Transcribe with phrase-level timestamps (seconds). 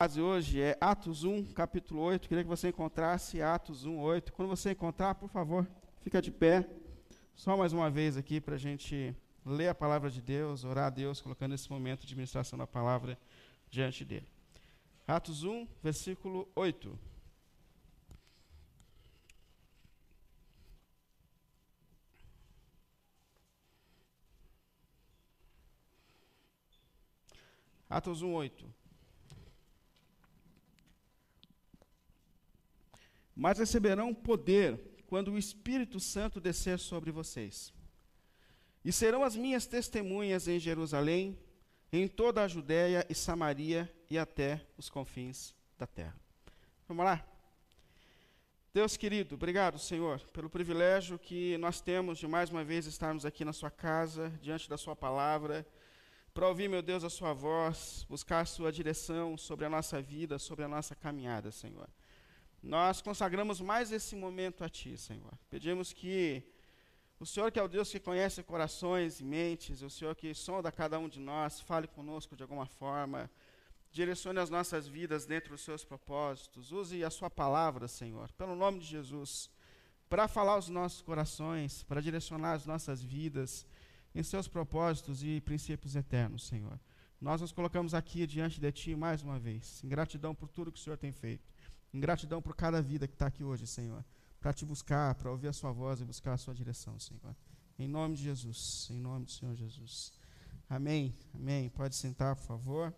[0.00, 2.28] base hoje é Atos 1, capítulo 8.
[2.28, 4.32] Queria que você encontrasse Atos 1, 8.
[4.32, 5.68] Quando você encontrar, por favor,
[6.02, 6.70] fica de pé.
[7.34, 9.12] Só mais uma vez aqui para a gente
[9.44, 13.18] ler a palavra de Deus, orar a Deus, colocando esse momento de ministração da palavra
[13.68, 14.28] diante dele.
[15.04, 16.96] Atos 1, versículo 8.
[27.90, 28.78] Atos 1, 8.
[33.38, 37.72] Mas receberão poder quando o Espírito Santo descer sobre vocês.
[38.84, 41.38] E serão as minhas testemunhas em Jerusalém,
[41.92, 46.18] em toda a Judéia e Samaria e até os confins da terra.
[46.88, 47.24] Vamos lá?
[48.74, 53.44] Deus querido, obrigado, Senhor, pelo privilégio que nós temos de mais uma vez estarmos aqui
[53.44, 55.64] na Sua casa, diante da Sua palavra,
[56.34, 60.40] para ouvir, meu Deus, a Sua voz, buscar a Sua direção sobre a nossa vida,
[60.40, 61.88] sobre a nossa caminhada, Senhor
[62.62, 65.32] nós consagramos mais esse momento a Ti, Senhor.
[65.48, 66.42] Pedimos que
[67.20, 70.70] o Senhor, que é o Deus que conhece corações e mentes, o Senhor que sonda
[70.70, 73.28] cada um de nós, fale conosco de alguma forma,
[73.90, 78.78] direcione as nossas vidas dentro dos Seus propósitos, use a Sua palavra, Senhor, pelo nome
[78.78, 79.50] de Jesus,
[80.08, 83.66] para falar aos nossos corações, para direcionar as nossas vidas
[84.14, 86.78] em Seus propósitos e princípios eternos, Senhor.
[87.20, 90.78] Nós nos colocamos aqui diante de Ti mais uma vez, em gratidão por tudo que
[90.78, 91.50] o Senhor tem feito.
[91.92, 94.04] Em gratidão por cada vida que está aqui hoje, Senhor.
[94.40, 97.34] Para te buscar, para ouvir a sua voz e buscar a sua direção, Senhor.
[97.78, 98.88] Em nome de Jesus.
[98.90, 100.12] Em nome do Senhor Jesus.
[100.68, 101.14] Amém.
[101.34, 101.68] Amém.
[101.70, 102.94] Pode sentar, por favor.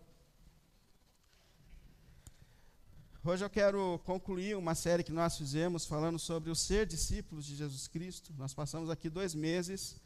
[3.23, 7.55] Hoje eu quero concluir uma série que nós fizemos falando sobre o ser discípulos de
[7.55, 8.33] Jesus Cristo.
[8.37, 10.01] Nós passamos aqui dois meses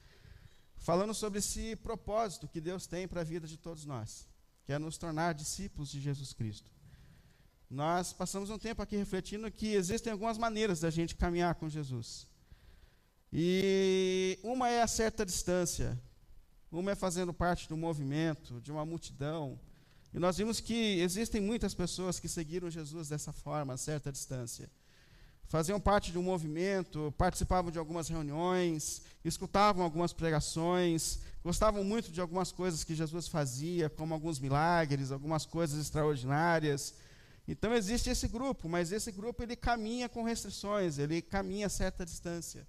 [0.77, 4.27] falando sobre esse propósito que Deus tem para a vida de todos nós,
[4.65, 6.74] que é nos tornar discípulos de Jesus Cristo
[7.69, 12.27] nós passamos um tempo aqui refletindo que existem algumas maneiras da gente caminhar com Jesus.
[13.33, 15.99] E uma é a certa distância,
[16.71, 19.59] uma é fazendo parte do movimento, de uma multidão.
[20.13, 24.69] E nós vimos que existem muitas pessoas que seguiram Jesus dessa forma, a certa distância.
[25.47, 32.21] Faziam parte de um movimento, participavam de algumas reuniões, escutavam algumas pregações, gostavam muito de
[32.21, 36.95] algumas coisas que Jesus fazia, como alguns milagres, algumas coisas extraordinárias
[37.47, 42.03] então existe esse grupo, mas esse grupo ele caminha com restrições, ele caminha a certa
[42.03, 42.67] distância.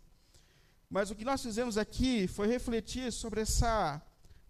[0.88, 4.00] Mas o que nós fizemos aqui foi refletir sobre essa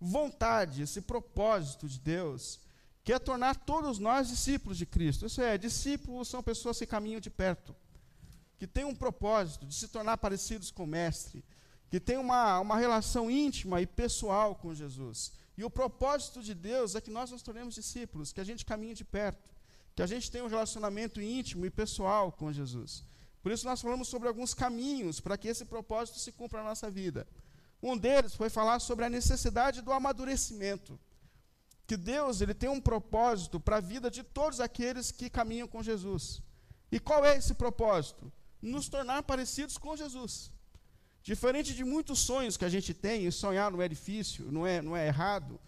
[0.01, 2.61] vontade, esse propósito de Deus,
[3.05, 5.27] que é tornar todos nós discípulos de Cristo.
[5.27, 7.75] Isso é, discípulos são pessoas que caminham de perto,
[8.59, 11.45] que têm um propósito de se tornar parecidos com o Mestre,
[11.89, 15.33] que têm uma, uma relação íntima e pessoal com Jesus.
[15.57, 18.93] E o propósito de Deus é que nós nos tornemos discípulos, que a gente caminhe
[18.93, 19.56] de perto
[19.97, 23.03] que a gente tenha um relacionamento íntimo e pessoal com Jesus.
[23.43, 26.91] Por isso nós falamos sobre alguns caminhos para que esse propósito se cumpra na nossa
[26.91, 27.27] vida.
[27.83, 31.01] Um deles foi falar sobre a necessidade do amadurecimento.
[31.87, 35.83] Que Deus ele tem um propósito para a vida de todos aqueles que caminham com
[35.83, 36.43] Jesus.
[36.93, 38.31] E qual é esse propósito?
[38.61, 40.53] Nos tornar parecidos com Jesus.
[41.23, 44.83] Diferente de muitos sonhos que a gente tem, e sonhar não é difícil, não é,
[44.83, 45.59] não é errado,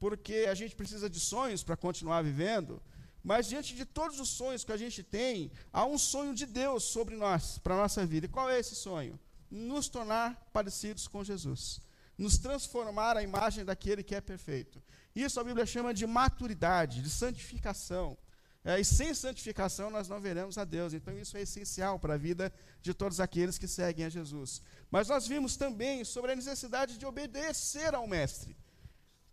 [0.00, 2.82] porque a gente precisa de sonhos para continuar vivendo.
[3.26, 6.84] Mas diante de todos os sonhos que a gente tem, há um sonho de Deus
[6.84, 8.26] sobre nós, para a nossa vida.
[8.26, 9.18] E qual é esse sonho?
[9.50, 11.80] Nos tornar parecidos com Jesus.
[12.16, 14.80] Nos transformar à imagem daquele que é perfeito.
[15.12, 18.16] Isso a Bíblia chama de maturidade, de santificação.
[18.64, 20.94] É, e sem santificação nós não veremos a Deus.
[20.94, 24.62] Então isso é essencial para a vida de todos aqueles que seguem a Jesus.
[24.88, 28.56] Mas nós vimos também sobre a necessidade de obedecer ao Mestre.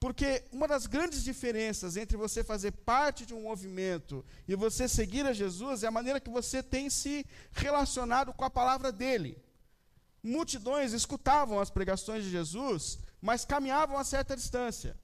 [0.03, 5.25] Porque uma das grandes diferenças entre você fazer parte de um movimento e você seguir
[5.25, 9.41] a Jesus é a maneira que você tem se relacionado com a palavra dele.
[10.21, 14.99] Multidões escutavam as pregações de Jesus, mas caminhavam a certa distância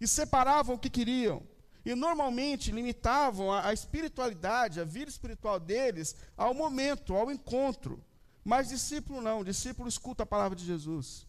[0.00, 1.42] e separavam o que queriam.
[1.84, 8.02] E normalmente limitavam a, espiritualidade, a vida espiritual deles ao momento, ao encontro.
[8.42, 11.27] Mas discípulo não, discípulo escuta a palavra de Jesus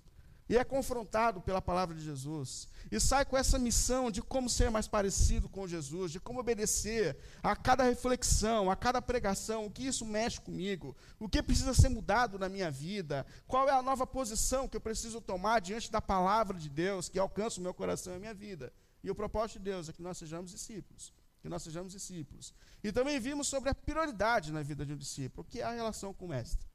[0.49, 4.71] e é confrontado pela palavra de Jesus, e sai com essa missão de como ser
[4.71, 9.85] mais parecido com Jesus, de como obedecer a cada reflexão, a cada pregação, o que
[9.85, 14.07] isso mexe comigo, o que precisa ser mudado na minha vida, qual é a nova
[14.07, 18.13] posição que eu preciso tomar diante da palavra de Deus que alcança o meu coração
[18.13, 18.73] e a minha vida.
[19.03, 22.55] E o propósito de Deus é que nós sejamos discípulos, que nós sejamos discípulos.
[22.83, 26.11] E também vimos sobre a prioridade na vida de um discípulo, que é a relação
[26.11, 26.68] com o mestre.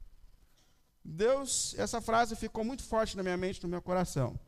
[1.07, 4.39] Deus, essa frase ficou muito forte na minha mente, no meu coração.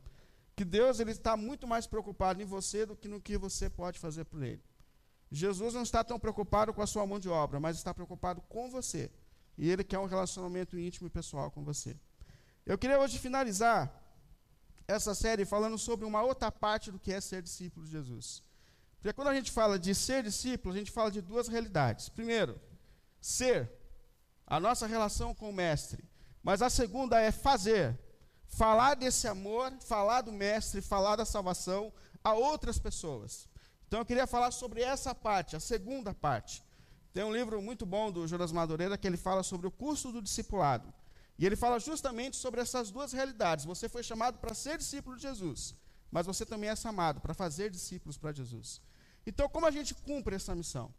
[0.56, 3.96] Que Deus ele está muito mais preocupado em você do que no que você pode
[4.00, 4.60] fazer por Ele.
[5.30, 8.68] Jesus não está tão preocupado com a sua mão de obra, mas está preocupado com
[8.68, 9.08] você.
[9.56, 11.96] E ele quer um relacionamento íntimo e pessoal com você.
[12.66, 13.92] Eu queria hoje finalizar
[14.88, 18.42] essa série falando sobre uma outra parte do que é ser discípulo de Jesus.
[18.96, 22.08] Porque quando a gente fala de ser discípulo, a gente fala de duas realidades.
[22.08, 22.60] Primeiro,
[23.20, 23.70] ser,
[24.46, 26.02] a nossa relação com o Mestre.
[26.48, 27.94] Mas a segunda é fazer,
[28.46, 31.92] falar desse amor, falar do Mestre, falar da salvação
[32.24, 33.46] a outras pessoas.
[33.86, 36.64] Então eu queria falar sobre essa parte, a segunda parte.
[37.12, 40.22] Tem um livro muito bom do Jonas Madureira que ele fala sobre o custo do
[40.22, 40.90] discipulado.
[41.38, 43.66] E ele fala justamente sobre essas duas realidades.
[43.66, 45.74] Você foi chamado para ser discípulo de Jesus,
[46.10, 48.80] mas você também é chamado para fazer discípulos para Jesus.
[49.26, 50.94] Então, como a gente cumpre essa missão?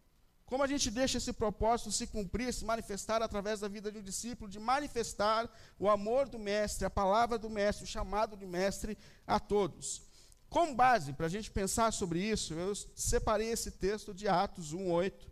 [0.49, 4.01] Como a gente deixa esse propósito se cumprir, se manifestar através da vida de um
[4.01, 5.47] discípulo, de manifestar
[5.77, 8.97] o amor do Mestre, a palavra do Mestre, o chamado do Mestre
[9.27, 10.01] a todos?
[10.49, 15.29] Com base, para a gente pensar sobre isso, eu separei esse texto de Atos 1,8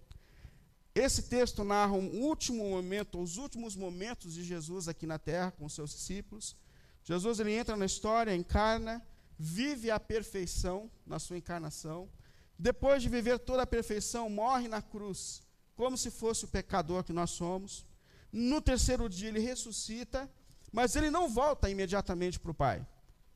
[1.00, 5.70] esse texto narra um último momento, os últimos momentos de Jesus aqui na terra com
[5.70, 6.56] seus discípulos.
[7.04, 9.06] Jesus ele entra na história, encarna,
[9.38, 12.10] vive a perfeição na sua encarnação.
[12.58, 15.44] Depois de viver toda a perfeição, morre na cruz,
[15.76, 17.86] como se fosse o pecador que nós somos.
[18.32, 20.30] No terceiro dia ele ressuscita,
[20.72, 22.86] mas ele não volta imediatamente para o Pai.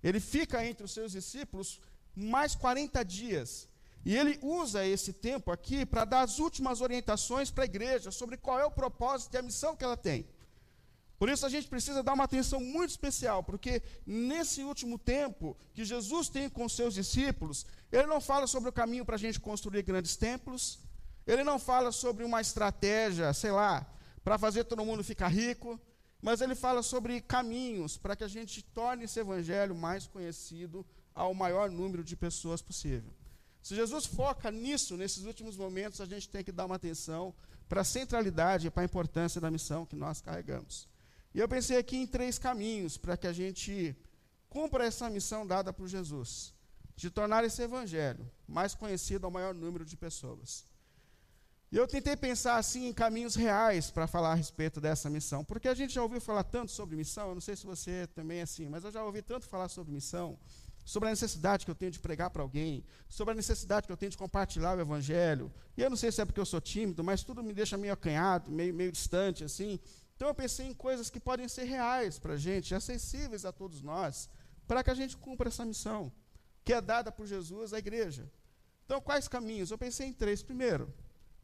[0.04, 1.80] Ele fica entre os seus discípulos
[2.16, 3.70] mais 40 dias,
[4.04, 8.36] e ele usa esse tempo aqui para dar as últimas orientações para a igreja sobre
[8.36, 10.28] qual é o propósito e a missão que ela tem.
[11.22, 15.86] Por isso a gente precisa dar uma atenção muito especial, porque nesse último tempo que
[15.86, 19.84] Jesus tem com seus discípulos, ele não fala sobre o caminho para a gente construir
[19.84, 20.80] grandes templos,
[21.28, 23.86] ele não fala sobre uma estratégia, sei lá,
[24.24, 25.80] para fazer todo mundo ficar rico,
[26.20, 30.84] mas ele fala sobre caminhos para que a gente torne esse evangelho mais conhecido
[31.14, 33.14] ao maior número de pessoas possível.
[33.62, 37.32] Se Jesus foca nisso, nesses últimos momentos, a gente tem que dar uma atenção
[37.70, 40.90] para a centralidade e para a importância da missão que nós carregamos.
[41.34, 43.96] E eu pensei aqui em três caminhos para que a gente
[44.50, 46.54] cumpra essa missão dada por Jesus,
[46.96, 50.66] de tornar esse evangelho mais conhecido ao maior número de pessoas.
[51.72, 55.70] E eu tentei pensar assim em caminhos reais para falar a respeito dessa missão, porque
[55.70, 58.42] a gente já ouviu falar tanto sobre missão, eu não sei se você também é
[58.42, 60.38] assim, mas eu já ouvi tanto falar sobre missão,
[60.84, 63.96] sobre a necessidade que eu tenho de pregar para alguém, sobre a necessidade que eu
[63.96, 65.50] tenho de compartilhar o evangelho.
[65.78, 67.94] E eu não sei se é porque eu sou tímido, mas tudo me deixa meio
[67.94, 69.80] acanhado, meio, meio distante, assim.
[70.22, 73.82] Então eu pensei em coisas que podem ser reais para a gente, acessíveis a todos
[73.82, 74.30] nós,
[74.68, 76.12] para que a gente cumpra essa missão,
[76.64, 78.32] que é dada por Jesus à igreja.
[78.86, 79.72] Então, quais caminhos?
[79.72, 80.44] Eu pensei em três.
[80.44, 80.94] Primeiro,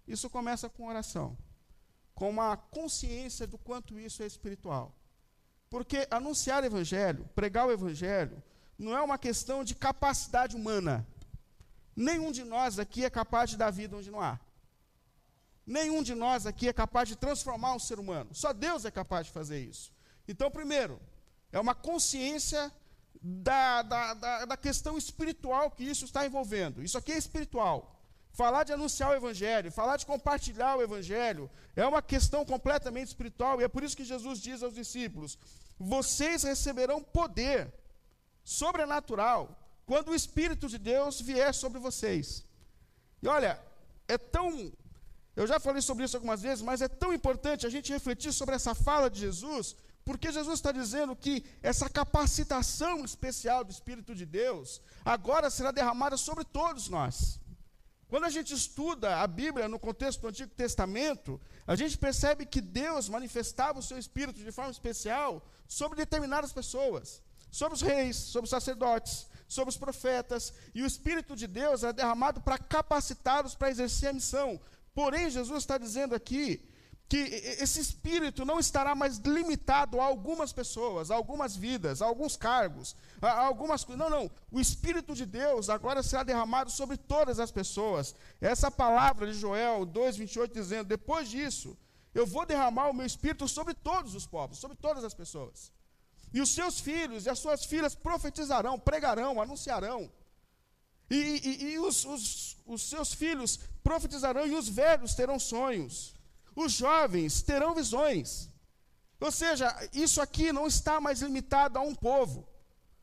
[0.08, 1.36] isso começa com oração,
[2.14, 4.96] com uma consciência do quanto isso é espiritual.
[5.72, 8.44] Porque anunciar o evangelho, pregar o evangelho,
[8.78, 11.04] não é uma questão de capacidade humana.
[11.96, 14.40] Nenhum de nós aqui é capaz de dar vida onde não há.
[15.68, 18.34] Nenhum de nós aqui é capaz de transformar um ser humano.
[18.34, 19.92] Só Deus é capaz de fazer isso.
[20.26, 20.98] Então, primeiro,
[21.52, 22.72] é uma consciência
[23.22, 26.82] da, da, da, da questão espiritual que isso está envolvendo.
[26.82, 27.94] Isso aqui é espiritual.
[28.32, 33.60] Falar de anunciar o Evangelho, falar de compartilhar o Evangelho, é uma questão completamente espiritual,
[33.60, 35.38] e é por isso que Jesus diz aos discípulos:
[35.78, 37.74] vocês receberão poder
[38.44, 42.46] sobrenatural quando o Espírito de Deus vier sobre vocês.
[43.22, 43.60] E olha,
[44.08, 44.72] é tão.
[45.38, 48.56] Eu já falei sobre isso algumas vezes, mas é tão importante a gente refletir sobre
[48.56, 54.26] essa fala de Jesus, porque Jesus está dizendo que essa capacitação especial do Espírito de
[54.26, 57.40] Deus agora será derramada sobre todos nós.
[58.08, 62.60] Quando a gente estuda a Bíblia no contexto do Antigo Testamento, a gente percebe que
[62.60, 67.22] Deus manifestava o seu Espírito de forma especial sobre determinadas pessoas
[67.52, 71.94] sobre os reis, sobre os sacerdotes, sobre os profetas, e o Espírito de Deus é
[71.94, 74.60] derramado para capacitá-los para exercer a missão.
[74.98, 76.60] Porém, Jesus está dizendo aqui
[77.08, 77.18] que
[77.64, 82.96] esse espírito não estará mais limitado a algumas pessoas, a algumas vidas, a alguns cargos,
[83.22, 84.00] a algumas coisas.
[84.04, 84.32] Não, não.
[84.52, 88.16] O espírito de Deus agora será derramado sobre todas as pessoas.
[88.42, 91.78] Essa palavra de Joel 2:28 dizendo: "Depois disso,
[92.20, 95.72] eu vou derramar o meu espírito sobre todos os povos, sobre todas as pessoas."
[96.34, 100.12] E os seus filhos e as suas filhas profetizarão, pregarão, anunciarão.
[101.10, 106.14] E, e, e os, os, os seus filhos profetizarão e os velhos terão sonhos.
[106.56, 108.50] Os jovens terão visões.
[109.20, 112.48] Ou seja, isso aqui não está mais limitado a um povo,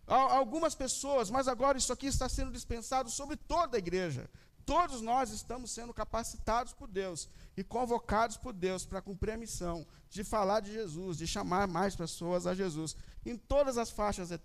[0.07, 4.31] a, a algumas pessoas, mas agora isso aqui está sendo dispensado sobre toda a igreja.
[4.65, 9.87] Todos nós estamos sendo capacitados por Deus e convocados por Deus para cumprir a missão
[10.11, 12.97] de falar de Jesus, de chamar mais pessoas a Jesus.
[13.25, 14.39] Em todas as faixas eh,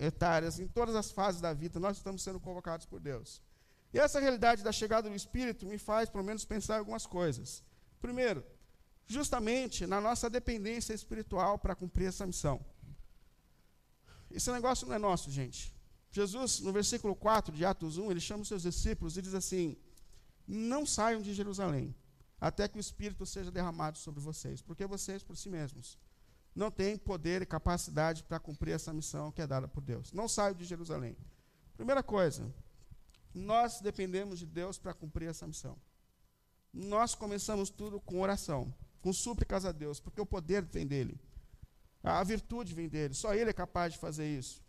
[0.00, 3.42] etárias, em todas as fases da vida, nós estamos sendo convocados por Deus.
[3.92, 7.62] E essa realidade da chegada do Espírito me faz, pelo menos, pensar algumas coisas.
[8.00, 8.44] Primeiro,
[9.06, 12.64] justamente na nossa dependência espiritual para cumprir essa missão.
[14.30, 15.74] Esse negócio não é nosso, gente.
[16.10, 19.76] Jesus, no versículo 4 de Atos 1, ele chama os seus discípulos e diz assim:
[20.46, 21.94] Não saiam de Jerusalém,
[22.42, 25.96] até que o Espírito seja derramado sobre vocês, porque vocês, por si mesmos,
[26.52, 30.12] não têm poder e capacidade para cumprir essa missão que é dada por Deus.
[30.12, 31.16] Não saiam de Jerusalém.
[31.76, 32.52] Primeira coisa,
[33.32, 35.78] nós dependemos de Deus para cumprir essa missão.
[36.72, 41.20] Nós começamos tudo com oração, com súplicas a Deus, porque o poder vem dele.
[42.02, 44.60] A virtude vem dele, só ele é capaz de fazer isso.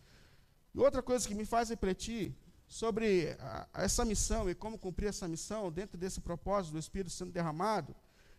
[0.76, 2.38] E outra coisa que me faz refletir
[2.74, 7.32] sobre a, essa missão e como cumprir essa missão dentro desse propósito do Espírito sendo
[7.32, 7.96] derramado,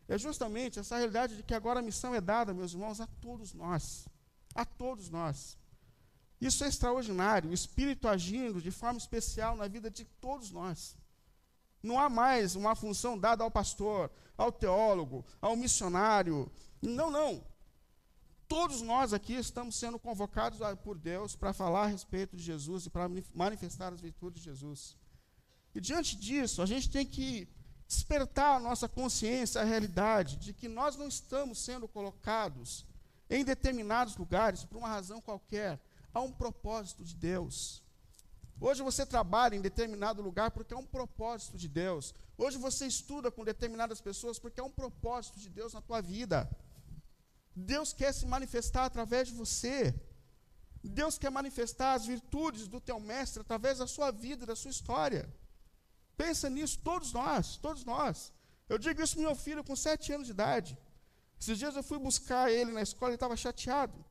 [0.09, 3.55] é justamente essa realidade de que agora a missão é dada, meus irmãos, a todos
[3.55, 4.09] nós.
[4.53, 5.57] A todos nós.
[6.41, 10.97] Isso é extraordinário, o Espírito agindo de forma especial na vida de todos nós.
[11.81, 16.51] Não há mais uma função dada ao pastor, ao teólogo, ao missionário.
[16.83, 17.41] Não, não.
[18.55, 22.89] Todos nós aqui estamos sendo convocados por Deus para falar a respeito de Jesus e
[22.89, 24.97] para manifestar as virtudes de Jesus.
[25.75, 27.49] E diante disso, a gente tem que
[27.89, 32.87] despertar a nossa consciência, a realidade de que nós não estamos sendo colocados
[33.29, 35.81] em determinados lugares por uma razão qualquer.
[36.15, 37.83] Há um propósito de Deus.
[38.61, 42.15] Hoje você trabalha em determinado lugar porque é um propósito de Deus.
[42.39, 46.49] Hoje você estuda com determinadas pessoas porque é um propósito de Deus na tua vida.
[47.55, 49.95] Deus quer se manifestar através de você.
[50.83, 55.33] Deus quer manifestar as virtudes do teu mestre através da sua vida, da sua história.
[56.17, 58.33] Pensa nisso, todos nós, todos nós.
[58.69, 60.79] Eu digo isso para meu filho com sete anos de idade.
[61.41, 64.05] Esses dias eu fui buscar ele na escola, ele estava chateado.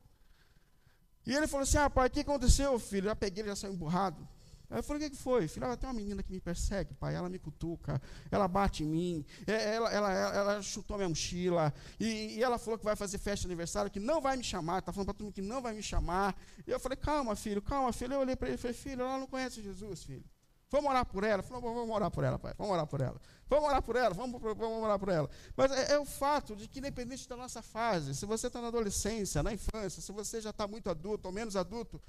[1.26, 3.06] E ele falou assim: Ah, pai, o que aconteceu, filho?
[3.06, 4.28] Eu já peguei, ele já saiu emburrado.
[4.74, 5.46] Aí eu falei, o que, foi?
[5.46, 7.14] Filho, ela tem uma menina que me persegue, pai.
[7.14, 11.72] Ela me cutuca, ela bate em mim, é, ela, ela, ela, ela chutou minha mochila,
[12.00, 14.80] e, e, ela falou que vai fazer festa de aniversário, que não vai me chamar,
[14.80, 16.36] está falando para todo mundo que não vai me chamar.
[16.66, 18.14] E eu falei, calma, filho, calma, filho.
[18.14, 20.24] Eu olhei para ele e falei, filho, ela não conhece Jesus, filho.
[20.72, 21.40] Vamos orar por ela?
[21.40, 22.52] Falou, vamos orar por ela, pai.
[22.58, 23.20] Vamos orar por ela.
[23.48, 25.30] Vamos orar por ela, vamos, vamos orar por ela.
[25.56, 28.66] Mas é, é o fato de que, independente da nossa fase, se você está na
[28.68, 32.02] adolescência, na infância, se você já está muito adulto ou menos adulto,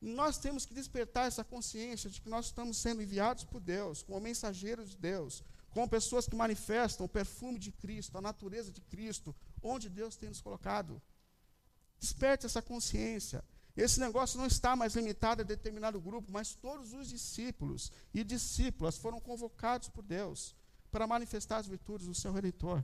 [0.00, 4.20] nós temos que despertar essa consciência de que nós estamos sendo enviados por Deus, como
[4.20, 9.36] mensageiros de Deus, como pessoas que manifestam o perfume de Cristo, a natureza de Cristo,
[9.62, 11.00] onde Deus tem nos colocado.
[11.98, 13.44] Desperte essa consciência.
[13.76, 18.96] Esse negócio não está mais limitado a determinado grupo, mas todos os discípulos e discípulas
[18.96, 20.56] foram convocados por Deus
[20.90, 22.82] para manifestar as virtudes do seu Redentor.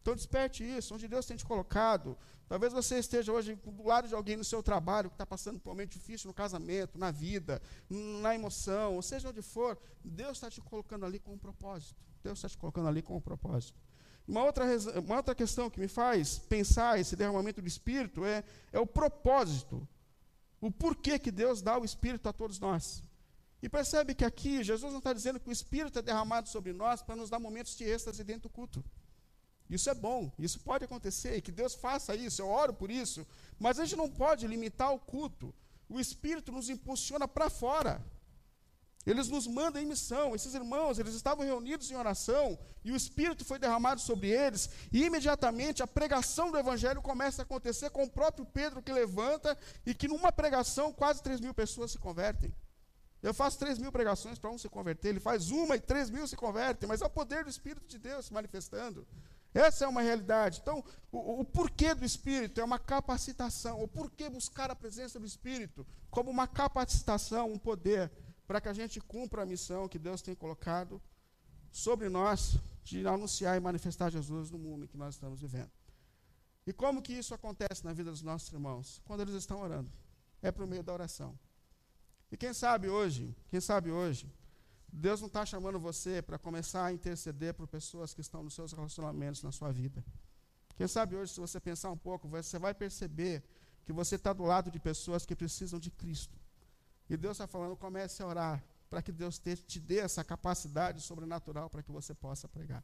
[0.00, 2.16] Então desperte isso, onde Deus tem te colocado.
[2.48, 5.70] Talvez você esteja hoje do lado de alguém no seu trabalho que está passando por
[5.70, 10.50] um momento difícil no casamento, na vida, na emoção, ou seja onde for, Deus está
[10.50, 11.94] te colocando ali com um propósito.
[12.22, 13.78] Deus está te colocando ali com um propósito.
[14.26, 14.64] Uma outra,
[14.98, 18.42] uma outra questão que me faz pensar esse derramamento do Espírito é,
[18.72, 19.86] é o propósito
[20.60, 23.02] o porquê que Deus dá o Espírito a todos nós.
[23.62, 27.02] E percebe que aqui Jesus não está dizendo que o Espírito é derramado sobre nós
[27.02, 28.84] para nos dar momentos de êxtase dentro do culto.
[29.70, 33.24] Isso é bom, isso pode acontecer, e que Deus faça isso, eu oro por isso,
[33.58, 35.54] mas a gente não pode limitar o culto.
[35.88, 38.04] O Espírito nos impulsiona para fora.
[39.06, 40.34] Eles nos mandam em missão.
[40.34, 44.68] Esses irmãos, eles estavam reunidos em oração e o Espírito foi derramado sobre eles.
[44.92, 49.56] E imediatamente a pregação do Evangelho começa a acontecer com o próprio Pedro que levanta
[49.86, 52.54] e que numa pregação quase 3 mil pessoas se convertem.
[53.22, 56.26] Eu faço 3 mil pregações para um se converter, ele faz uma e 3 mil
[56.26, 59.06] se convertem, mas é o poder do Espírito de Deus se manifestando.
[59.52, 60.60] Essa é uma realidade.
[60.62, 63.82] Então, o, o, porquê do Espírito é uma capacitação.
[63.82, 68.10] O porquê buscar a presença do Espírito como uma capacitação, um poder
[68.46, 71.00] para que a gente cumpra a missão que Deus tem colocado
[71.70, 75.70] sobre nós de anunciar e manifestar Jesus no mundo em que nós estamos vivendo.
[76.66, 79.00] E como que isso acontece na vida dos nossos irmãos?
[79.04, 79.90] Quando eles estão orando.
[80.42, 81.38] É por meio da oração.
[82.30, 84.32] E quem sabe hoje, quem sabe hoje,
[84.92, 88.72] Deus não está chamando você para começar a interceder por pessoas que estão nos seus
[88.72, 90.04] relacionamentos, na sua vida.
[90.76, 93.42] Quem sabe hoje, se você pensar um pouco, você vai perceber
[93.84, 96.38] que você está do lado de pessoas que precisam de Cristo.
[97.08, 101.00] E Deus está falando, comece a orar, para que Deus te, te dê essa capacidade
[101.00, 102.82] sobrenatural para que você possa pregar.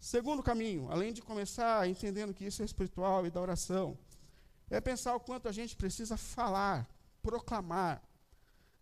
[0.00, 3.98] Segundo caminho, além de começar entendendo que isso é espiritual e da oração,
[4.70, 6.88] é pensar o quanto a gente precisa falar,
[7.22, 8.02] proclamar.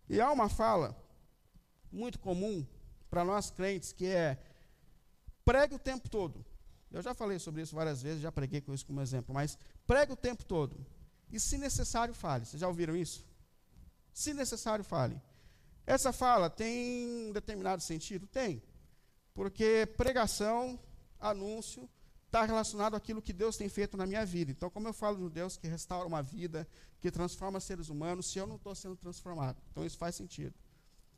[0.09, 1.02] E há uma fala
[1.93, 2.65] muito comum
[3.09, 4.37] para nós crentes que é
[5.45, 6.43] pregue o tempo todo.
[6.91, 10.13] Eu já falei sobre isso várias vezes, já preguei com isso como exemplo, mas pregue
[10.13, 10.85] o tempo todo.
[11.31, 12.45] E se necessário, fale.
[12.45, 13.25] Vocês já ouviram isso?
[14.13, 15.19] Se necessário, fale.
[15.85, 18.27] Essa fala tem um determinado sentido?
[18.27, 18.61] Tem.
[19.33, 20.79] Porque pregação,
[21.19, 21.89] anúncio,
[22.27, 24.51] está relacionado àquilo que Deus tem feito na minha vida.
[24.51, 26.67] Então, como eu falo de um Deus que restaura uma vida,
[26.99, 29.61] que transforma seres humanos, se eu não estou sendo transformado.
[29.71, 30.53] Então, isso faz sentido.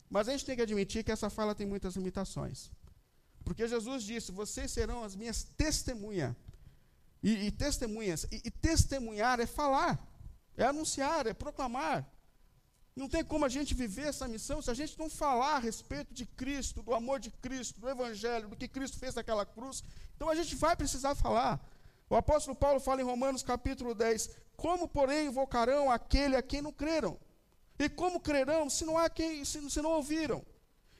[0.09, 2.71] Mas a gente tem que admitir que essa fala tem muitas limitações.
[3.43, 6.35] Porque Jesus disse: Vocês serão as minhas testemunhas.
[7.21, 8.25] E, e testemunhas.
[8.31, 9.99] E, e testemunhar é falar,
[10.57, 12.05] é anunciar, é proclamar.
[12.95, 16.13] Não tem como a gente viver essa missão se a gente não falar a respeito
[16.13, 19.83] de Cristo, do amor de Cristo, do Evangelho, do que Cristo fez naquela cruz.
[20.15, 21.59] Então a gente vai precisar falar.
[22.09, 26.71] O apóstolo Paulo fala em Romanos capítulo 10: Como, porém, invocarão aquele a quem não
[26.71, 27.19] creram?
[27.77, 30.45] E como crerão se não há quem, se, se não ouviram?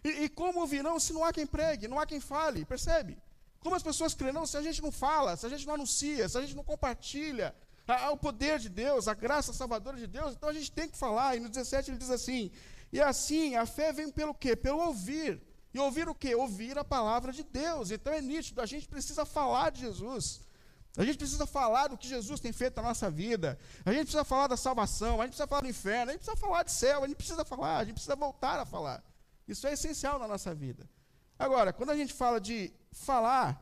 [0.03, 2.65] E, e, como ouvirão se não há quem pregue, não há quem fale?
[2.65, 3.17] Percebe?
[3.59, 6.37] Como as pessoas crerão se a gente não fala, se a gente não anuncia, se
[6.37, 7.55] a gente não compartilha
[7.87, 10.35] a, o poder de Deus, a graça salvadora de Deus?
[10.35, 11.35] Então a gente tem que falar.
[11.35, 12.51] E no 17 ele diz assim:
[12.91, 14.55] E assim, a fé vem pelo quê?
[14.55, 15.41] Pelo ouvir.
[15.73, 16.35] E ouvir o quê?
[16.35, 17.89] Ouvir a palavra de Deus.
[17.89, 20.44] Então é nítido, a gente precisa falar de Jesus.
[20.97, 23.59] A gente precisa falar do que Jesus tem feito na nossa vida.
[23.83, 26.37] A gente precisa falar da salvação, a gente precisa falar do inferno, a gente precisa
[26.37, 29.03] falar de céu, a gente precisa falar, a gente precisa voltar a falar.
[29.47, 30.89] Isso é essencial na nossa vida.
[31.37, 33.61] Agora, quando a gente fala de falar,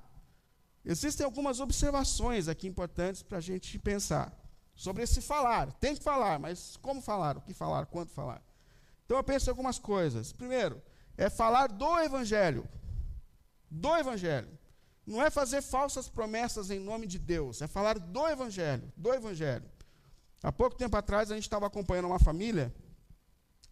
[0.85, 4.31] existem algumas observações aqui importantes para a gente pensar
[4.75, 5.71] sobre esse falar.
[5.73, 7.37] Tem que falar, mas como falar?
[7.37, 7.87] O que falar?
[7.87, 8.41] Quanto falar?
[9.05, 10.31] Então eu penso em algumas coisas.
[10.31, 10.81] Primeiro,
[11.17, 12.67] é falar do Evangelho.
[13.69, 14.49] Do Evangelho.
[15.05, 19.69] Não é fazer falsas promessas em nome de Deus, é falar do Evangelho, do Evangelho.
[20.41, 22.73] Há pouco tempo atrás a gente estava acompanhando uma família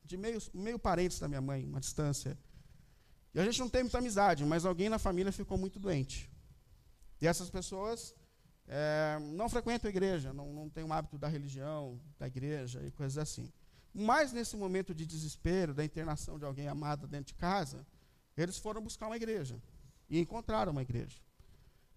[0.04, 2.38] de meio, meio parentes da minha mãe, uma distância.
[3.34, 6.30] E a gente não tem muita amizade, mas alguém na família ficou muito doente.
[7.22, 8.14] E essas pessoas
[8.68, 12.92] é, não frequentam a igreja, não, não têm o hábito da religião, da igreja e
[12.92, 13.52] coisas assim.
[13.94, 17.86] Mas nesse momento de desespero, da internação de alguém amado dentro de casa,
[18.36, 19.62] eles foram buscar uma igreja.
[20.12, 21.18] E encontraram uma igreja.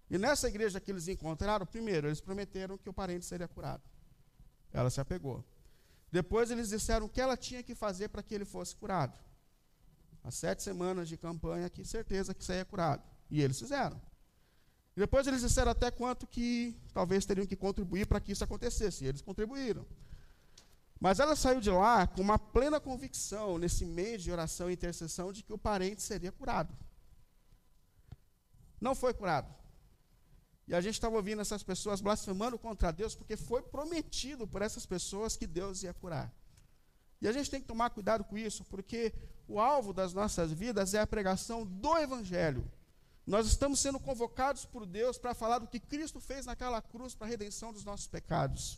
[0.09, 3.83] E nessa igreja que eles encontraram, primeiro, eles prometeram que o parente seria curado.
[4.71, 5.43] Ela se apegou.
[6.09, 9.19] Depois eles disseram o que ela tinha que fazer para que ele fosse curado.
[10.23, 13.03] As sete semanas de campanha, que certeza que seria curado.
[13.29, 14.01] E eles fizeram.
[14.95, 19.03] E depois eles disseram até quanto que talvez teriam que contribuir para que isso acontecesse.
[19.03, 19.85] E eles contribuíram.
[21.01, 25.33] Mas ela saiu de lá com uma plena convicção, nesse mês de oração e intercessão,
[25.33, 26.73] de que o parente seria curado
[28.85, 29.51] não foi curado.
[30.67, 34.85] E a gente estava ouvindo essas pessoas blasfemando contra Deus, porque foi prometido por essas
[34.85, 36.31] pessoas que Deus ia curar.
[37.19, 39.11] E a gente tem que tomar cuidado com isso, porque
[39.47, 42.63] o alvo das nossas vidas é a pregação do Evangelho.
[43.25, 47.25] Nós estamos sendo convocados por Deus para falar do que Cristo fez naquela cruz para
[47.25, 48.77] a redenção dos nossos pecados.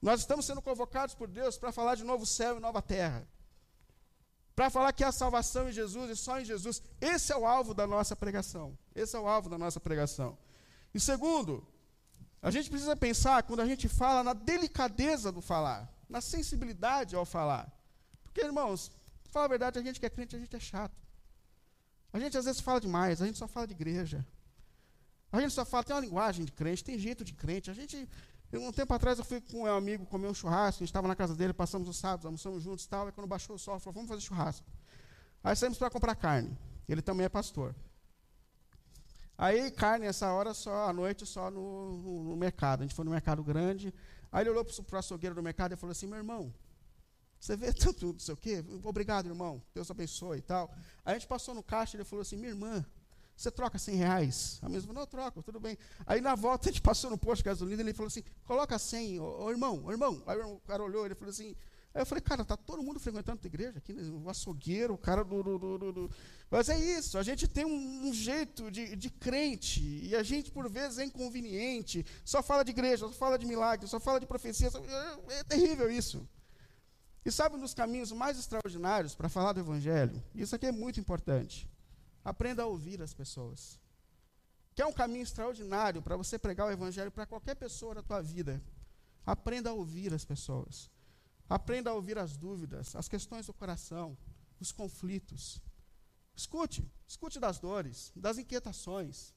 [0.00, 3.26] Nós estamos sendo convocados por Deus para falar de novo céu e nova terra
[4.54, 6.80] para falar que há salvação em Jesus e só em Jesus.
[7.00, 8.78] Esse é o alvo da nossa pregação.
[8.94, 10.38] Esse é o alvo da nossa pregação.
[10.94, 11.66] E segundo,
[12.40, 17.24] a gente precisa pensar quando a gente fala na delicadeza do falar, na sensibilidade ao
[17.24, 17.72] falar.
[18.22, 18.92] Porque, irmãos,
[19.30, 21.02] falar a verdade, a gente que é crente, a gente é chato.
[22.12, 24.24] A gente às vezes fala demais, a gente só fala de igreja.
[25.32, 27.72] A gente só fala, tem uma linguagem de crente, tem jeito de crente.
[27.72, 28.08] A gente
[28.52, 31.16] um tempo atrás eu fui com um amigo comer um churrasco, a gente estava na
[31.16, 33.94] casa dele, passamos os sábados, almoçamos juntos e tal, e quando baixou o sol, falou,
[33.94, 34.66] vamos fazer churrasco.
[35.42, 36.56] Aí saímos para comprar carne.
[36.88, 37.74] Ele também é pastor.
[39.36, 42.80] Aí carne, essa hora, só à noite, só no, no, no mercado.
[42.80, 43.92] A gente foi no mercado grande.
[44.30, 46.52] Aí ele olhou para o açougueiro do mercado e falou assim, meu irmão,
[47.38, 48.64] você vê tanto, não sei o quê?
[48.84, 49.62] Obrigado, irmão.
[49.74, 50.72] Deus abençoe e tal.
[51.04, 52.84] Aí a gente passou no caixa e ele falou assim, minha irmã,
[53.36, 54.58] você troca 100 reais?
[54.62, 55.76] A mesma, não, eu troco, tudo bem.
[56.06, 59.20] Aí na volta a gente passou no posto de gasolina ele falou assim: coloca 100,
[59.20, 60.22] ô, ô irmão, ô, irmão.
[60.26, 61.54] Aí o cara olhou, ele falou assim.
[61.94, 64.02] Aí eu falei, cara, tá todo mundo frequentando a igreja aqui, né?
[64.02, 66.10] o açougueiro, o cara do, do, do, do,
[66.50, 70.50] Mas é isso, a gente tem um, um, jeito de, de crente, e a gente,
[70.50, 74.26] por vezes, é inconveniente, só fala de igreja, só fala de milagre, só fala de
[74.26, 74.72] profecia.
[74.72, 74.80] Só...
[74.80, 76.28] É, é terrível isso.
[77.24, 80.20] E sabe um dos caminhos mais extraordinários para falar do Evangelho?
[80.34, 81.68] Isso aqui é muito importante.
[82.24, 83.78] Aprenda a ouvir as pessoas.
[84.74, 88.22] Que é um caminho extraordinário para você pregar o evangelho para qualquer pessoa da tua
[88.22, 88.62] vida.
[89.26, 90.90] Aprenda a ouvir as pessoas.
[91.48, 94.16] Aprenda a ouvir as dúvidas, as questões do coração,
[94.58, 95.60] os conflitos.
[96.34, 99.34] Escute, escute das dores, das inquietações.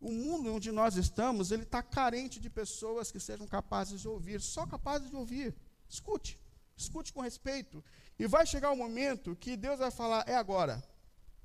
[0.00, 4.40] O mundo onde nós estamos, ele está carente de pessoas que sejam capazes de ouvir,
[4.40, 5.54] só capazes de ouvir.
[5.88, 6.38] Escute,
[6.76, 7.82] escute com respeito.
[8.18, 10.82] E vai chegar o um momento que Deus vai falar: é agora.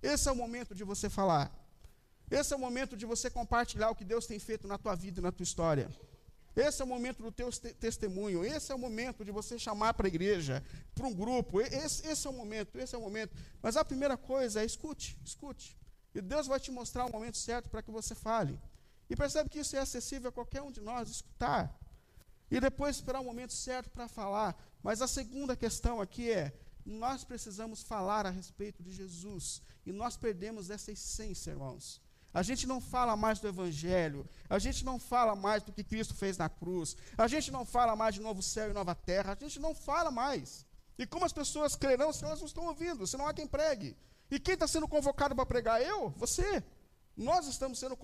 [0.05, 1.51] Esse é o momento de você falar.
[2.29, 5.19] Esse é o momento de você compartilhar o que Deus tem feito na tua vida
[5.19, 5.89] e na tua história.
[6.55, 8.45] Esse é o momento do teu testemunho.
[8.45, 10.63] Esse é o momento de você chamar para a igreja,
[10.93, 11.59] para um grupo.
[11.59, 13.35] Esse, esse, é o momento, esse é o momento.
[13.63, 15.77] Mas a primeira coisa é escute, escute.
[16.13, 18.59] E Deus vai te mostrar o momento certo para que você fale.
[19.09, 21.77] E percebe que isso é acessível a qualquer um de nós, escutar.
[22.49, 24.55] E depois esperar o momento certo para falar.
[24.83, 26.53] Mas a segunda questão aqui é:
[26.85, 29.61] nós precisamos falar a respeito de Jesus.
[29.85, 32.01] E nós perdemos essa essência, irmãos.
[32.33, 36.13] A gente não fala mais do Evangelho, a gente não fala mais do que Cristo
[36.13, 39.43] fez na cruz, a gente não fala mais de novo céu e nova terra, a
[39.43, 40.65] gente não fala mais.
[40.97, 43.95] E como as pessoas crerão se elas não estão ouvindo, se não há quem pregue?
[44.29, 45.81] E quem está sendo convocado para pregar?
[45.81, 46.09] Eu?
[46.17, 46.61] Você?
[47.15, 47.97] Nós estamos sendo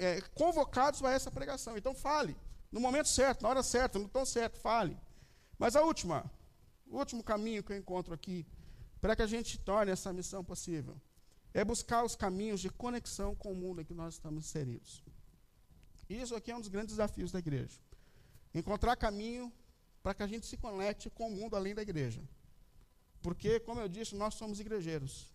[0.00, 1.76] é, convocados para essa pregação.
[1.76, 2.36] Então fale,
[2.72, 4.98] no momento certo, na hora certa, no tom certo, fale.
[5.56, 6.28] Mas a última,
[6.90, 8.46] o último caminho que eu encontro aqui,
[9.00, 11.00] para que a gente torne essa missão possível,
[11.52, 15.02] é buscar os caminhos de conexão com o mundo em que nós estamos inseridos.
[16.08, 17.78] Isso aqui é um dos grandes desafios da igreja.
[18.54, 19.52] Encontrar caminho
[20.02, 22.22] para que a gente se conecte com o mundo além da igreja.
[23.20, 25.34] Porque, como eu disse, nós somos igrejeiros.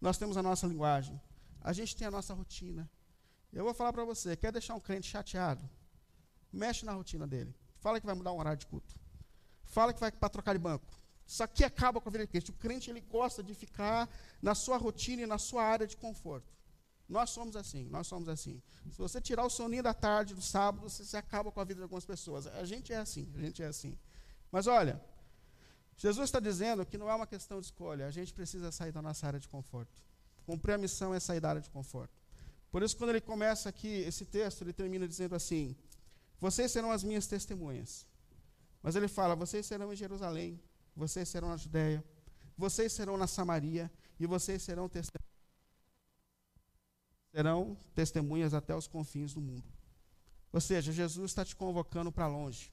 [0.00, 1.20] Nós temos a nossa linguagem.
[1.60, 2.88] A gente tem a nossa rotina.
[3.52, 5.68] Eu vou falar para você, quer deixar um crente chateado?
[6.52, 7.54] Mexe na rotina dele.
[7.78, 8.94] Fala que vai mudar um horário de culto.
[9.66, 10.86] Fala que vai para trocar de banco.
[11.26, 12.50] Isso aqui acaba com a vida do crente.
[12.50, 14.08] O crente ele gosta de ficar
[14.40, 16.54] na sua rotina e na sua área de conforto.
[17.08, 18.60] Nós somos assim, nós somos assim.
[18.90, 21.78] Se você tirar o soninho da tarde, do sábado, você, você acaba com a vida
[21.78, 22.46] de algumas pessoas.
[22.46, 23.96] A gente é assim, a gente é assim.
[24.50, 25.00] Mas olha,
[25.96, 29.00] Jesus está dizendo que não é uma questão de escolha, a gente precisa sair da
[29.00, 30.02] nossa área de conforto.
[30.44, 32.14] Cumprir a missão é sair da área de conforto.
[32.70, 35.76] Por isso, quando ele começa aqui esse texto, ele termina dizendo assim:
[36.40, 38.06] Vocês serão as minhas testemunhas.
[38.86, 40.62] Mas ele fala: Vocês serão em Jerusalém,
[40.94, 42.04] vocês serão na Judéia,
[42.56, 45.26] vocês serão na Samaria e vocês serão testemunhas.
[47.32, 49.64] Serão testemunhas até os confins do mundo.
[50.52, 52.72] Ou seja, Jesus está te convocando para longe.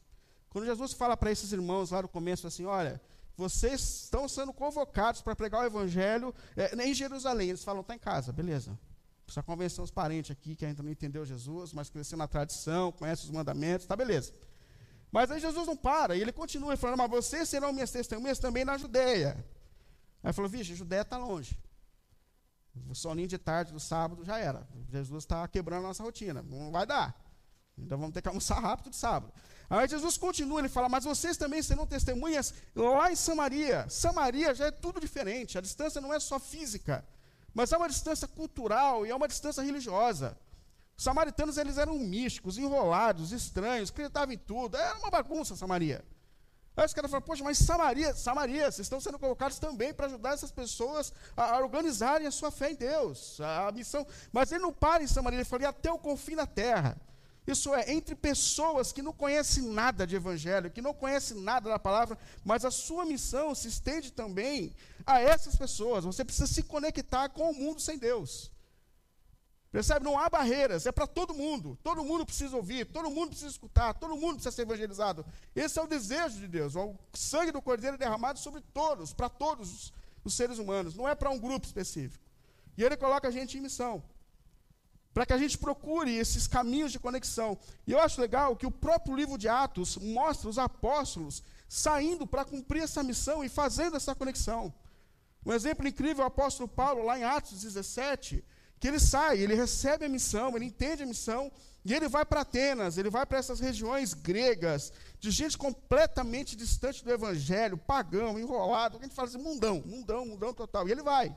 [0.51, 3.01] Quando Jesus fala para esses irmãos lá no começo assim, olha,
[3.35, 7.49] vocês estão sendo convocados para pregar o evangelho é, em Jerusalém.
[7.49, 8.79] Eles falam, está em casa, beleza.
[9.25, 13.23] Precisa convencer os parentes aqui que ainda não entendeu Jesus, mas cresceu na tradição, conhece
[13.23, 14.31] os mandamentos, tá beleza.
[15.13, 18.65] Mas aí Jesus não para, e ele continua falando, mas vocês serão minhas testemunhas também
[18.65, 19.45] na Judéia.
[20.23, 21.55] Aí falou, vixe, Judéia está longe.
[22.89, 24.67] O soninho de tarde do sábado já era.
[24.89, 26.41] Jesus está quebrando a nossa rotina.
[26.41, 27.15] Não vai dar.
[27.77, 29.31] Então vamos ter que almoçar rápido de sábado.
[29.69, 33.87] Aí Jesus continua, ele fala, mas vocês também serão testemunhas lá em Samaria.
[33.89, 35.59] Samaria já é tudo diferente.
[35.59, 37.05] A distância não é só física,
[37.53, 40.35] mas é uma distância cultural e é uma distância religiosa.
[40.97, 44.77] Os samaritanos eles eram místicos, enrolados, estranhos, acreditavam em tudo.
[44.77, 46.03] Era uma bagunça Samaria.
[46.75, 50.33] Aí os caras falam, poxa, mas Samaria, Samaria, vocês estão sendo colocados também para ajudar
[50.33, 54.07] essas pessoas a, a, organizarem a sua fé em Deus, a, a, missão.
[54.31, 56.99] Mas ele não para em Samaria, ele fala, até o confim da terra.
[57.45, 61.77] Isso é, entre pessoas que não conhecem nada de evangelho, que não conhecem nada da
[61.77, 64.73] palavra, mas a sua missão se estende também
[65.05, 66.05] a essas pessoas.
[66.05, 68.49] Você precisa se conectar com o mundo sem Deus.
[69.73, 70.05] Percebe?
[70.05, 71.75] Não há barreiras, é para todo mundo.
[71.81, 75.25] Todo mundo precisa ouvir, todo mundo precisa escutar, todo mundo precisa ser evangelizado.
[75.55, 76.75] Esse é o desejo de Deus.
[76.75, 79.91] O sangue do Cordeiro é derramado sobre todos, para todos
[80.23, 82.23] os seres humanos, não é para um grupo específico.
[82.77, 84.03] E ele coloca a gente em missão.
[85.11, 87.57] Para que a gente procure esses caminhos de conexão.
[87.87, 92.45] E eu acho legal que o próprio livro de Atos mostra os apóstolos saindo para
[92.45, 94.71] cumprir essa missão e fazendo essa conexão.
[95.43, 98.43] Um exemplo incrível é o apóstolo Paulo, lá em Atos 17,
[98.83, 101.49] que ele sai, ele recebe a missão, ele entende a missão,
[101.85, 104.91] e ele vai para Atenas, ele vai para essas regiões gregas,
[105.21, 110.53] de gente completamente distante do evangelho, pagão, enrolado, a gente fala assim, mundão, mundão, mundão
[110.53, 111.33] total, e ele vai.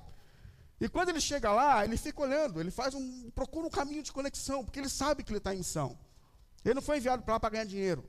[0.80, 4.10] E quando ele chega lá, ele fica olhando, ele faz um, procura um caminho de
[4.10, 5.96] conexão, porque ele sabe que ele está em missão.
[6.64, 8.04] Ele não foi enviado para lá para ganhar dinheiro.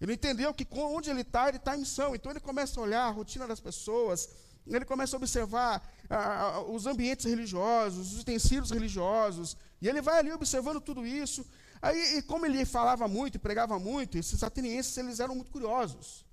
[0.00, 2.14] Ele entendeu que onde ele está, ele está em missão.
[2.14, 4.28] Então ele começa a olhar a rotina das pessoas,
[4.76, 10.32] ele começa a observar ah, os ambientes religiosos, os utensílios religiosos, e ele vai ali
[10.32, 11.44] observando tudo isso.
[11.80, 16.26] Aí, e como ele falava muito e pregava muito, esses atenienses eles eram muito curiosos.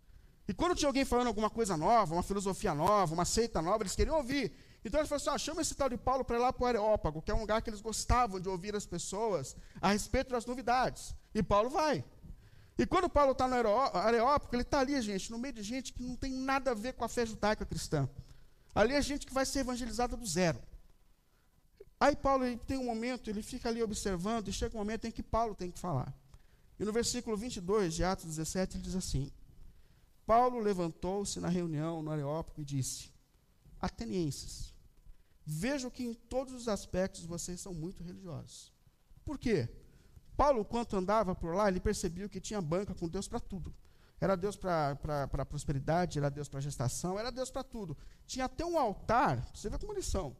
[0.47, 3.95] E quando tinha alguém falando alguma coisa nova, uma filosofia nova, uma seita nova, eles
[3.95, 4.53] queriam ouvir.
[4.83, 7.21] Então ele falou assim: ah, chama esse tal de Paulo para lá para o Areópago,
[7.21, 11.15] que é um lugar que eles gostavam de ouvir as pessoas a respeito das novidades.
[11.33, 12.03] E Paulo vai.
[12.77, 16.03] E quando Paulo está no Areópago, ele está ali, gente, no meio de gente que
[16.03, 18.07] não tem nada a ver com a fé judaica cristã.
[18.75, 20.61] Ali é gente que vai ser evangelizada do zero.
[21.97, 25.23] Aí Paulo tem um momento, ele fica ali observando, e chega um momento em que
[25.23, 26.13] Paulo tem que falar.
[26.77, 29.31] E no versículo 22 de Atos 17, ele diz assim:
[30.25, 33.09] Paulo levantou-se na reunião no Areópago e disse:
[33.79, 34.73] Atenienses,
[35.45, 38.73] vejo que em todos os aspectos vocês são muito religiosos.
[39.23, 39.69] Por quê?
[40.35, 43.73] Paulo, enquanto andava por lá, ele percebeu que tinha banca com Deus para tudo.
[44.19, 44.97] Era Deus para
[45.31, 47.97] a prosperidade, era Deus para gestação, era Deus para tudo.
[48.25, 50.35] Tinha até um altar, você vê como eles são.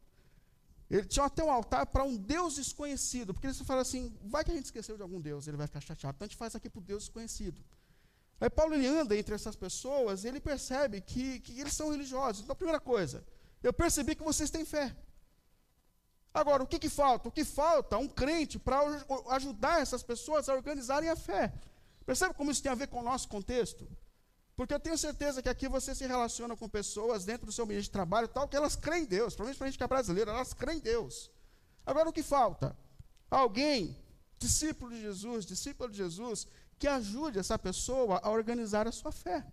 [0.88, 4.52] Ele tinha até um altar para um Deus desconhecido, porque eles falam assim: vai que
[4.52, 6.14] a gente esqueceu de algum Deus, ele vai ficar chateado.
[6.16, 7.60] Então a gente faz aqui para o Deus desconhecido.
[8.40, 12.42] Aí Paulo ele anda entre essas pessoas e ele percebe que, que eles são religiosos.
[12.42, 13.24] Então, a primeira coisa,
[13.62, 14.94] eu percebi que vocês têm fé.
[16.32, 17.28] Agora, o que, que falta?
[17.28, 17.96] O que falta?
[17.96, 18.78] Um crente para
[19.30, 21.52] ajudar essas pessoas a organizarem a fé.
[22.06, 23.86] Percebe como isso tem a ver com o nosso contexto?
[24.54, 27.84] Porque eu tenho certeza que aqui você se relaciona com pessoas dentro do seu ambiente
[27.84, 30.30] de trabalho tal, que elas creem em Deus, principalmente para a gente que é brasileiro,
[30.30, 31.30] elas creem em Deus.
[31.84, 32.74] Agora, o que falta?
[33.30, 33.96] Alguém,
[34.38, 36.46] discípulo de Jesus, discípulo de Jesus,
[36.78, 39.44] que ajude essa pessoa a organizar a sua fé.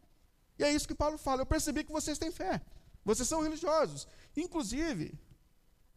[0.58, 1.42] E é isso que Paulo fala.
[1.42, 2.62] Eu percebi que vocês têm fé.
[3.04, 4.08] Vocês são religiosos.
[4.38, 5.20] Inclusive,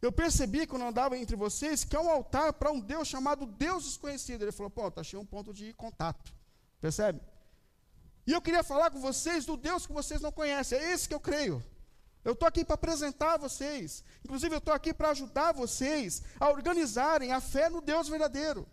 [0.02, 3.84] eu percebi quando andava entre vocês que é um altar para um Deus chamado Deus
[3.84, 4.42] desconhecido.
[4.42, 6.35] Ele falou: pô, achei um ponto de contato.
[6.86, 7.20] Percebe?
[8.28, 10.78] E eu queria falar com vocês do Deus que vocês não conhecem.
[10.78, 11.56] É esse que eu creio.
[12.24, 14.04] Eu estou aqui para apresentar vocês.
[14.24, 18.68] Inclusive, eu estou aqui para ajudar vocês a organizarem a fé no Deus verdadeiro.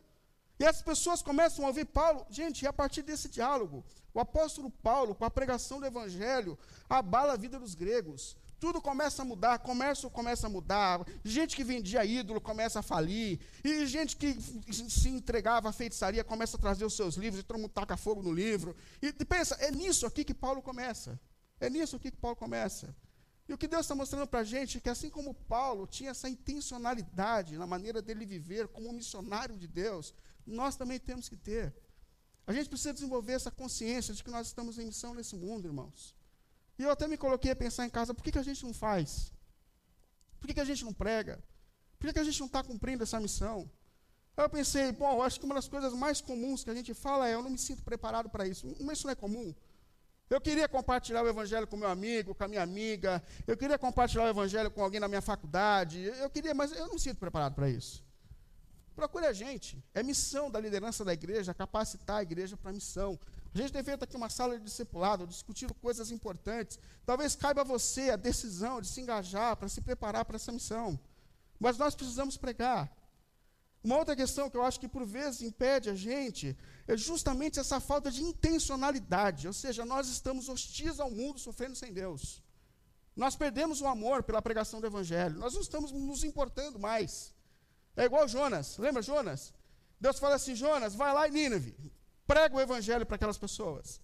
[0.60, 2.24] E as pessoas começam a ouvir Paulo.
[2.30, 6.56] Gente, a partir desse diálogo, o apóstolo Paulo, com a pregação do evangelho,
[6.88, 8.38] abala a vida dos gregos.
[8.64, 13.42] Tudo começa a mudar, comércio começa a mudar, gente que vendia ídolo começa a falir,
[13.62, 14.40] e gente que
[14.90, 18.24] se entregava à feitiçaria começa a trazer os seus livros, e todo mundo taca fogo
[18.24, 18.74] no livro.
[19.02, 21.20] E pensa, é nisso aqui que Paulo começa.
[21.60, 22.96] É nisso aqui que Paulo começa.
[23.50, 26.12] E o que Deus está mostrando para a gente é que, assim como Paulo tinha
[26.12, 30.14] essa intencionalidade na maneira dele viver como missionário de Deus,
[30.48, 31.76] nós também temos que ter.
[32.48, 36.16] A gente precisa desenvolver essa consciência de que nós estamos em missão nesse mundo, irmãos.
[36.78, 38.74] E eu até me coloquei a pensar em casa, por que, que a gente não
[38.74, 39.32] faz?
[40.40, 41.44] Por que, que a gente não prega?
[41.98, 43.70] Por que, que a gente não está cumprindo essa missão?
[44.36, 47.30] Aí eu pensei, bom, acho que uma das coisas mais comuns que a gente fala
[47.30, 48.76] é, eu não me sinto preparado para isso.
[48.82, 49.54] Mas isso não é comum.
[50.30, 53.22] Eu queria compartilhar o evangelho com meu amigo, com a minha amiga.
[53.46, 56.02] Eu queria compartilhar o evangelho com alguém na minha faculdade.
[56.02, 58.04] Eu queria, mas eu não me sinto preparado para isso.
[58.96, 59.84] Procure a gente.
[59.94, 63.20] É missão da liderança da igreja capacitar a igreja para a missão.
[63.54, 66.80] A gente tem feito aqui uma sala de discipulado, discutindo coisas importantes.
[67.06, 71.00] Talvez caiba a você a decisão de se engajar para se preparar para essa missão.
[71.60, 72.92] Mas nós precisamos pregar.
[73.84, 77.80] Uma outra questão que eu acho que por vezes impede a gente é justamente essa
[77.80, 79.46] falta de intencionalidade.
[79.46, 82.42] Ou seja, nós estamos hostis ao mundo sofrendo sem Deus.
[83.16, 85.38] Nós perdemos o amor pela pregação do Evangelho.
[85.38, 87.34] Nós não estamos nos importando mais.
[87.96, 88.78] É igual Jonas.
[88.78, 89.54] Lembra Jonas?
[90.00, 91.76] Deus fala assim: Jonas, vai lá em Nínive,
[92.34, 94.02] prega o evangelho para aquelas pessoas.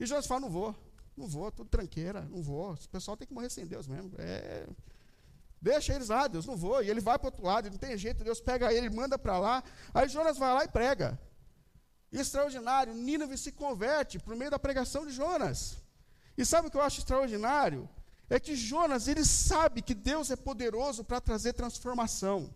[0.00, 0.74] E Jonas fala: não vou,
[1.16, 2.72] não vou, tudo tranqueira, não vou.
[2.72, 4.10] O pessoal tem que morrer sem Deus mesmo.
[4.18, 4.66] É,
[5.62, 6.82] deixa eles lá, Deus, não vou.
[6.82, 9.38] E ele vai para o outro lado, não tem jeito, Deus pega ele, manda para
[9.38, 9.62] lá.
[9.94, 11.16] Aí Jonas vai lá e prega.
[12.10, 15.76] Extraordinário, Nínive se converte por meio da pregação de Jonas.
[16.36, 17.88] E sabe o que eu acho extraordinário?
[18.28, 22.52] É que Jonas, ele sabe que Deus é poderoso para trazer transformação.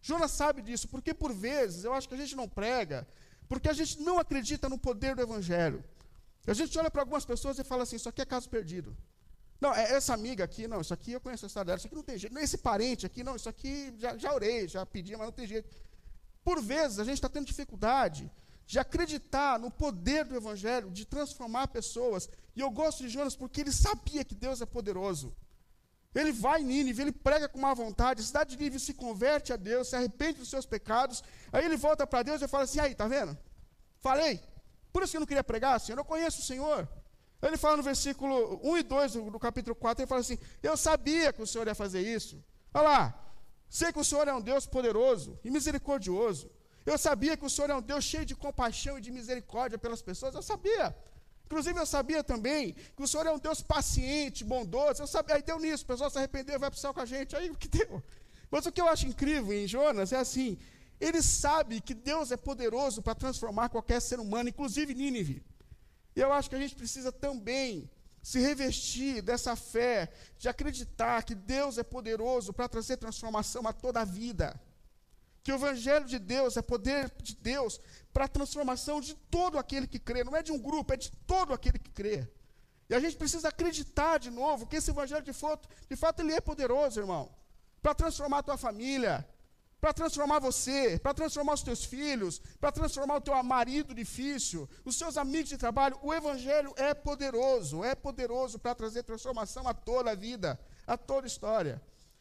[0.00, 3.06] Jonas sabe disso, porque por vezes eu acho que a gente não prega,
[3.48, 5.84] porque a gente não acredita no poder do Evangelho.
[6.46, 8.96] A gente olha para algumas pessoas e fala assim: Isso aqui é caso perdido.
[9.60, 11.96] Não, é essa amiga aqui, não, isso aqui eu conheço a história dela, isso aqui
[11.96, 12.38] não tem jeito.
[12.38, 15.74] Esse parente aqui, não, isso aqui já, já orei, já pedi, mas não tem jeito.
[16.44, 18.30] Por vezes a gente está tendo dificuldade
[18.66, 22.28] de acreditar no poder do Evangelho, de transformar pessoas.
[22.54, 25.34] E eu gosto de Jonas porque ele sabia que Deus é poderoso.
[26.18, 29.52] Ele vai em Nínive, ele prega com má vontade, a cidade de Nínive se converte
[29.52, 32.80] a Deus, se arrepende dos seus pecados, aí ele volta para Deus e fala assim,
[32.80, 33.36] aí, tá vendo?
[34.00, 34.40] Falei,
[34.94, 36.88] por isso que eu não queria pregar, Senhor, eu conheço o Senhor.
[37.42, 40.74] Ele fala no versículo 1 e 2 do, do capítulo 4, ele fala assim, eu
[40.74, 42.42] sabia que o Senhor ia fazer isso.
[42.72, 43.32] Olha lá,
[43.68, 46.50] sei que o Senhor é um Deus poderoso e misericordioso.
[46.86, 50.00] Eu sabia que o Senhor é um Deus cheio de compaixão e de misericórdia pelas
[50.00, 50.96] pessoas, eu sabia.
[51.46, 55.02] Inclusive, eu sabia também que o Senhor é um Deus paciente, bondoso.
[55.02, 57.06] Eu sabia, aí deu nisso, o pessoal se arrependeu, vai para o céu com a
[57.06, 57.36] gente.
[57.36, 58.02] Aí o que deu?
[58.50, 60.58] Mas o que eu acho incrível em Jonas é assim:
[61.00, 65.42] ele sabe que Deus é poderoso para transformar qualquer ser humano, inclusive Nínive.
[66.16, 67.88] E eu acho que a gente precisa também
[68.22, 74.00] se revestir dessa fé, de acreditar que Deus é poderoso para trazer transformação a toda
[74.00, 74.60] a vida.
[75.46, 77.80] Que o Evangelho de Deus é poder de Deus
[78.12, 80.24] para a transformação de todo aquele que crê.
[80.24, 82.26] Não é de um grupo, é de todo aquele que crê.
[82.90, 86.32] E a gente precisa acreditar de novo que esse Evangelho de fato, de fato ele
[86.32, 87.32] é poderoso, irmão.
[87.80, 89.24] Para transformar a tua família,
[89.80, 94.98] para transformar você, para transformar os teus filhos, para transformar o teu marido difícil, os
[94.98, 95.96] seus amigos de trabalho.
[96.02, 101.24] O Evangelho é poderoso, é poderoso para trazer transformação a toda a vida, a toda
[101.24, 101.80] a história.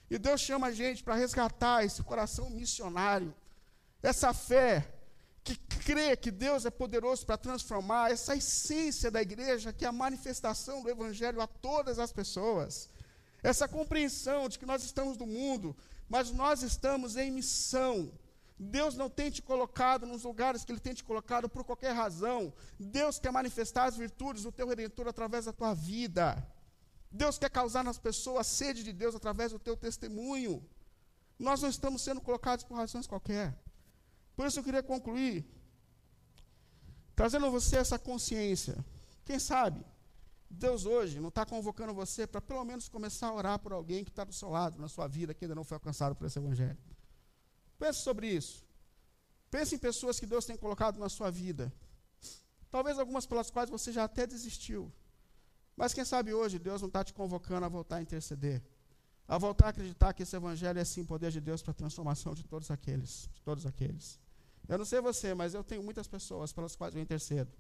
[0.10, 3.34] E Deus chama a gente para resgatar esse coração missionário,
[4.02, 4.91] essa fé
[5.44, 9.91] que crê que Deus é poderoso para transformar essa essência da igreja, que é a
[9.91, 12.89] manifestação do Evangelho a todas as pessoas.
[13.44, 15.78] Essa compreensão de que nós estamos no mundo,
[16.10, 18.12] mas nós estamos em missão.
[18.58, 22.52] Deus não tem te colocado nos lugares que Ele tem te colocado por qualquer razão.
[22.80, 26.44] Deus quer manifestar as virtudes do teu Redentor através da tua vida.
[27.12, 30.63] Deus quer causar nas pessoas sede de Deus através do teu testemunho.
[31.38, 33.58] Nós não estamos sendo colocados por razões qualquer.
[34.36, 35.46] Por isso eu queria concluir,
[37.15, 38.84] trazendo a você essa consciência.
[39.24, 39.84] Quem sabe,
[40.50, 44.10] Deus hoje não está convocando você para pelo menos começar a orar por alguém que
[44.10, 46.78] está do seu lado, na sua vida, que ainda não foi alcançado por esse Evangelho.
[47.78, 48.63] Pense sobre isso.
[49.50, 51.72] Pense em pessoas que Deus tem colocado na sua vida.
[52.70, 54.91] Talvez algumas pelas quais você já até desistiu.
[55.75, 58.61] Mas quem sabe hoje Deus não está te convocando a voltar a interceder.
[59.27, 62.33] A voltar a acreditar que esse evangelho é sim poder de Deus para a transformação
[62.33, 63.29] de todos aqueles.
[63.33, 64.19] De todos aqueles.
[64.67, 67.51] Eu não sei você, mas eu tenho muitas pessoas pelas quais eu intercedo.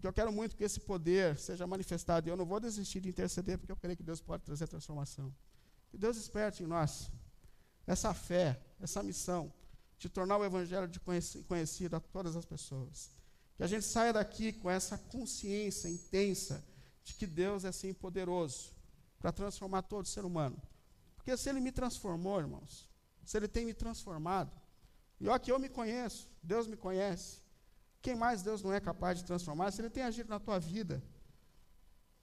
[0.00, 2.28] Que eu quero muito que esse poder seja manifestado.
[2.28, 5.34] E eu não vou desistir de interceder, porque eu creio que Deus pode trazer transformação.
[5.90, 7.10] Que Deus esperte em nós
[7.86, 9.52] essa fé, essa missão
[9.98, 13.10] de tornar o Evangelho de conhecido a todas as pessoas.
[13.56, 16.64] Que a gente saia daqui com essa consciência intensa
[17.04, 18.74] de que Deus é sim poderoso
[19.18, 20.60] para transformar todo ser humano.
[21.16, 22.88] Porque se Ele me transformou, irmãos,
[23.24, 24.52] se Ele tem me transformado,
[25.20, 27.40] e olha que eu me conheço, Deus me conhece,
[28.00, 29.70] quem mais Deus não é capaz de transformar?
[29.70, 31.02] Se Ele tem agido na tua vida,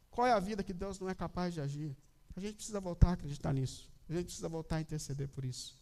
[0.09, 1.95] qual é a vida que Deus não é capaz de agir?
[2.35, 3.89] A gente precisa voltar a acreditar nisso.
[4.09, 5.77] A gente precisa voltar a interceder por isso.